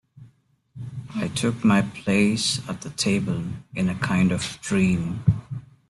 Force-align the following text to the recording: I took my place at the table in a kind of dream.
I 1.13 1.27
took 1.27 1.63
my 1.63 1.83
place 1.83 2.59
at 2.67 2.81
the 2.81 2.89
table 2.89 3.43
in 3.75 3.87
a 3.87 3.93
kind 3.93 4.31
of 4.31 4.57
dream. 4.59 5.23